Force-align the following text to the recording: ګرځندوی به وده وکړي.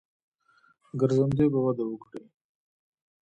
ګرځندوی 0.99 1.47
به 1.53 1.59
وده 1.65 1.83
وکړي. 1.87 2.23